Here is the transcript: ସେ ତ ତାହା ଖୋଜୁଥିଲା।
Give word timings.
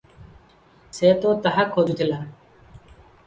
ସେ 0.99 1.11
ତ 1.25 1.35
ତାହା 1.45 1.65
ଖୋଜୁଥିଲା। 1.77 2.19